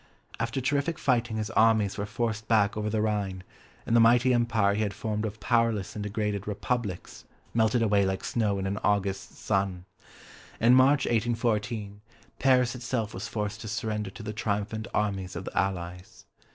After 0.39 0.59
terrific 0.59 0.97
fighting 0.97 1.37
his 1.37 1.51
armies 1.51 1.95
were 1.95 2.07
forced 2.07 2.47
back 2.47 2.75
over 2.75 2.89
the 2.89 3.03
Rhine, 3.03 3.43
and 3.85 3.95
the 3.95 3.99
mighty 3.99 4.33
Empire 4.33 4.73
he 4.73 4.81
had 4.81 4.95
formed 4.95 5.25
of 5.27 5.39
powerless 5.39 5.95
and 5.95 6.01
degraded 6.01 6.47
"Republics" 6.47 7.25
melted 7.53 7.83
away 7.83 8.03
like 8.03 8.23
snow 8.23 8.57
in 8.57 8.65
an 8.65 8.79
August 8.79 9.35
sun. 9.37 9.85
In 10.59 10.73
March 10.73 11.05
1814, 11.05 12.01
Paris 12.39 12.73
itself 12.73 13.13
was 13.13 13.27
forced 13.27 13.61
to 13.61 13.67
surrender 13.67 14.09
to 14.09 14.23
the 14.23 14.33
triumphant 14.33 14.87
armies 14.91 15.35
of 15.35 15.45
the 15.45 15.55
Allies. 15.55 16.25